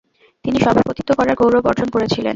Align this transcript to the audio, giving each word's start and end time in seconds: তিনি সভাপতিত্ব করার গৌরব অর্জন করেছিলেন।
তিনি 0.45 0.57
সভাপতিত্ব 0.59 1.11
করার 1.17 1.35
গৌরব 1.35 1.63
অর্জন 1.65 1.87
করেছিলেন। 1.95 2.29